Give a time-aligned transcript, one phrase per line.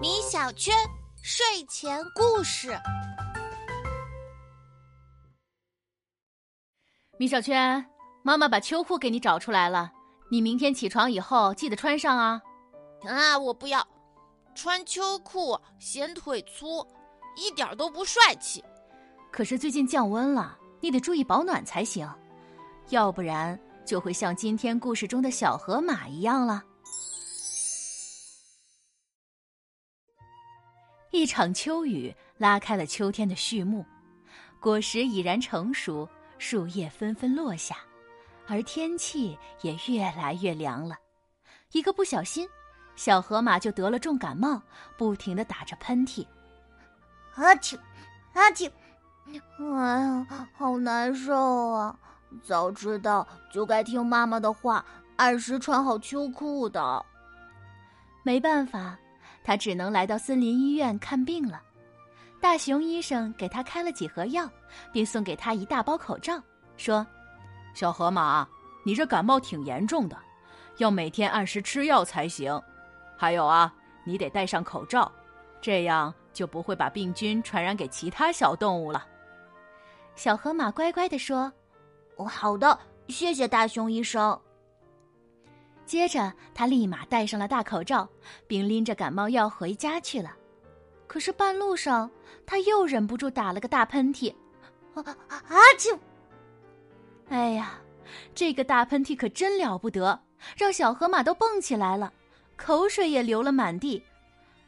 [0.00, 0.74] 米小圈
[1.22, 2.78] 睡前故事。
[7.18, 7.84] 米小圈，
[8.22, 9.92] 妈妈把秋裤给你找出来了，
[10.30, 12.40] 你明天起床以后记得穿上啊。
[13.06, 13.86] 啊，我不要，
[14.54, 16.86] 穿秋裤显腿粗，
[17.36, 18.64] 一点都不帅气。
[19.30, 22.08] 可是最近降温了，你得注意保暖才行，
[22.88, 26.62] 要不然就会像今天故事中的小河马一样了。
[31.16, 33.82] 一场秋雨拉开了秋天的序幕，
[34.60, 37.78] 果实已然成熟，树叶纷纷落下，
[38.46, 40.94] 而天气也越来越凉了。
[41.72, 42.46] 一个不小心，
[42.96, 44.60] 小河马就得了重感冒，
[44.98, 46.26] 不停的打着喷嚏。
[47.36, 47.78] 阿嚏，
[48.34, 48.70] 阿嚏，
[49.58, 51.98] 哎呀，好难受啊！
[52.44, 54.84] 早知道就该听妈妈的话，
[55.16, 57.02] 按时穿好秋裤的。
[58.22, 58.98] 没办法。
[59.46, 61.62] 他只能来到森林医院看病了。
[62.40, 64.50] 大熊医生给他开了几盒药，
[64.92, 66.42] 并送给他一大包口罩，
[66.76, 67.06] 说
[67.72, 68.44] ：“小河马，
[68.84, 70.18] 你这感冒挺严重的，
[70.78, 72.60] 要每天按时吃药才行。
[73.16, 73.72] 还有啊，
[74.04, 75.10] 你得戴上口罩，
[75.60, 79.06] 这样就不会把病菌传染给其他小动物了。”
[80.16, 81.52] 小河马乖乖的说
[82.18, 84.36] ：“哦，好的，谢谢大熊医生。”
[85.86, 88.08] 接着，他立马戴上了大口罩，
[88.46, 90.34] 并拎着感冒药回家去了。
[91.06, 92.10] 可是半路上，
[92.44, 94.34] 他又忍不住打了个大喷嚏，
[94.94, 95.56] 啊啊！
[95.78, 95.96] 就，
[97.28, 97.78] 哎呀，
[98.34, 100.20] 这个大喷嚏可真了不得，
[100.56, 102.12] 让小河马都蹦起来了，
[102.56, 104.02] 口水也流了满地。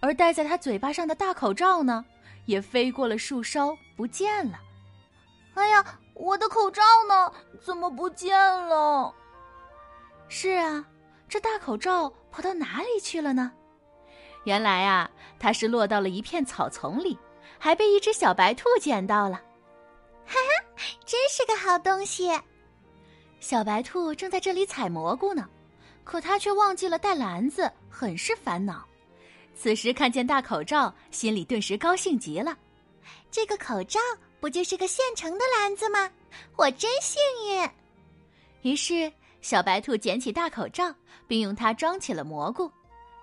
[0.00, 2.04] 而戴在他嘴巴上的大口罩呢，
[2.46, 4.58] 也飞过了树梢，不见了。
[5.54, 7.30] 哎呀，我的口罩呢？
[7.60, 8.34] 怎么不见
[8.66, 9.14] 了？
[10.28, 10.84] 是啊。
[11.32, 13.50] 这大口罩跑到哪里去了呢？
[14.44, 17.18] 原来啊，它是落到了一片草丛里，
[17.58, 19.36] 还被一只小白兔捡到了。
[20.28, 22.30] 哈哈，真是个好东西！
[23.40, 25.48] 小白兔正在这里采蘑菇呢，
[26.04, 28.84] 可它却忘记了带篮子，很是烦恼。
[29.54, 32.54] 此时看见大口罩，心里顿时高兴极了。
[33.30, 33.98] 这个口罩
[34.38, 36.10] 不就是个现成的篮子吗？
[36.56, 37.70] 我真幸运。
[38.70, 39.10] 于是。
[39.42, 40.94] 小白兔捡起大口罩，
[41.26, 42.70] 并用它装起了蘑菇，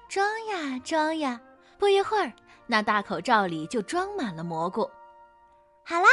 [0.09, 1.39] 装呀装呀，
[1.79, 2.31] 不一会儿，
[2.67, 4.81] 那大口罩里就装满了蘑菇。
[5.85, 6.07] 好啦，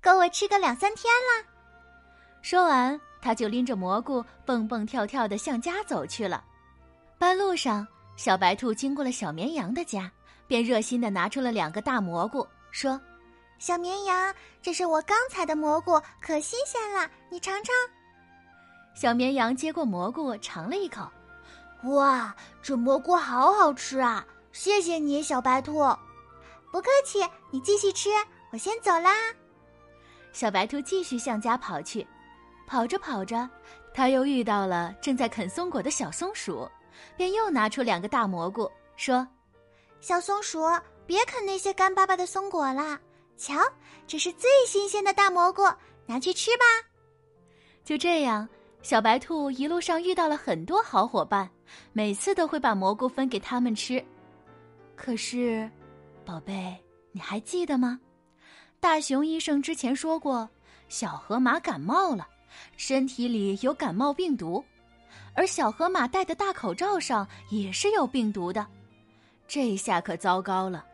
[0.00, 1.44] 够我吃个两三天了。
[2.42, 6.42] 说完，他就拎着蘑菇蹦蹦跳跳的向家走去了。
[7.18, 10.10] 半路上，小白兔经过了小绵羊的家，
[10.46, 12.98] 便热心的拿出了两个大蘑菇，说
[13.58, 17.74] ：“小绵羊，这是我刚采的蘑菇，可新鲜了，你尝尝。”
[18.94, 21.08] 小绵羊接过蘑菇，尝了一口，
[21.84, 24.26] 哇，这蘑菇好好吃啊！
[24.52, 25.74] 谢谢你，小白兔。
[26.70, 27.20] 不客气，
[27.50, 28.10] 你继续吃，
[28.52, 29.10] 我先走啦。
[30.32, 32.06] 小白兔继续向家跑去，
[32.66, 33.48] 跑着跑着，
[33.94, 36.68] 他又遇到了正在啃松果的小松鼠，
[37.16, 39.26] 便又拿出两个大蘑菇，说
[40.00, 40.60] ：“小松鼠，
[41.06, 42.98] 别啃那些干巴巴的松果了，
[43.36, 43.54] 瞧，
[44.06, 45.62] 这是最新鲜的大蘑菇，
[46.06, 46.64] 拿去吃吧。”
[47.82, 48.48] 就这样。
[48.82, 51.48] 小白兔一路上遇到了很多好伙伴，
[51.92, 54.02] 每次都会把蘑菇分给他们吃。
[54.96, 55.70] 可是，
[56.24, 56.76] 宝贝，
[57.12, 58.00] 你还记得吗？
[58.80, 60.48] 大熊医生之前说过，
[60.88, 62.26] 小河马感冒了，
[62.78, 64.64] 身体里有感冒病毒，
[65.34, 68.66] 而小河马戴的大口罩上也是有病毒的。
[69.46, 70.84] 这下可糟糕了，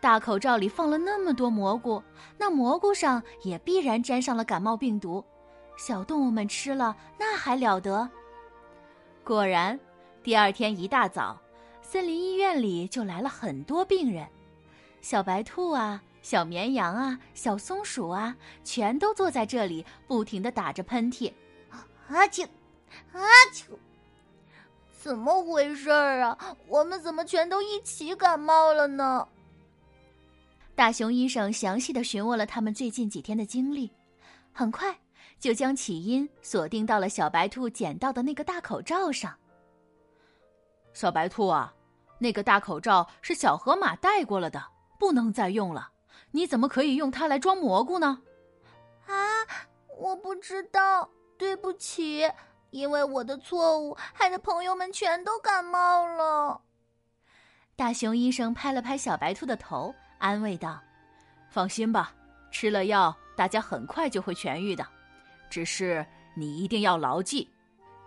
[0.00, 2.02] 大口罩里放了那么多蘑菇，
[2.36, 5.24] 那蘑菇上也必然沾上了感冒病毒。
[5.80, 8.06] 小动物们吃了，那还了得？
[9.24, 9.80] 果然，
[10.22, 11.40] 第二天一大早，
[11.80, 14.28] 森林医院里就来了很多病人。
[15.00, 21.32] 小白兔啊，小绵羊啊，小松鼠啊，全都坐在这里，不停的打着喷嚏。
[22.08, 22.46] 阿嚏，
[23.14, 23.64] 阿嚏！
[24.92, 26.56] 怎么回事儿啊？
[26.68, 29.26] 我们怎么全都一起感冒了呢？
[30.74, 33.90] 大熊医生详细的询问了他们最近几天的经历，
[34.52, 34.94] 很快。
[35.40, 39.34] 就将起因锁定到了小白兔捡到的那个大口罩上。
[40.92, 41.74] 小白兔啊，
[42.18, 44.62] 那个大口罩是小河马戴过了的，
[44.98, 45.90] 不能再用了。
[46.32, 48.20] 你怎么可以用它来装蘑菇呢？
[49.06, 49.16] 啊，
[49.98, 51.08] 我不知道，
[51.38, 52.30] 对不起，
[52.70, 56.60] 因为我的错误，害得朋友们全都感冒了。
[57.76, 60.78] 大熊医生拍了拍小白兔的头，安慰道
[61.48, 62.12] ：“放心吧，
[62.50, 64.86] 吃了药，大家很快就会痊愈的。”
[65.50, 67.46] 只是你一定要牢记，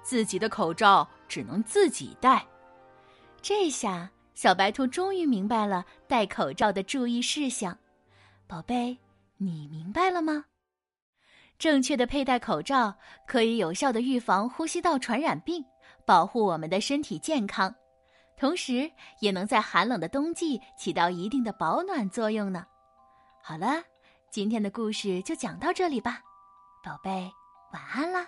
[0.02, 2.44] 自己的口罩只能自己戴。
[3.42, 7.78] 这下，小白兔终于明白了戴口罩的注意事项。
[8.48, 8.98] 宝贝，
[9.38, 10.46] 你明白了吗？
[11.60, 12.94] 正确的佩戴口罩
[13.28, 15.64] 可以有效的预防呼吸道传染病，
[16.06, 17.74] 保护我们的身体健康，
[18.38, 22.66] 同时也能在寒冷的冬季起到一定的保暖作用呢。
[23.42, 23.84] 好了，
[24.30, 26.22] 今天的故事就讲到这里吧，
[26.84, 27.34] 宝贝，
[27.72, 28.28] 晚安啦。